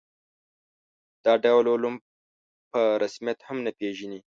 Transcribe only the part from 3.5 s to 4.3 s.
نه پېژني.